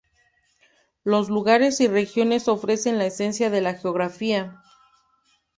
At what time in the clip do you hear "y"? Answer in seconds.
1.79-1.87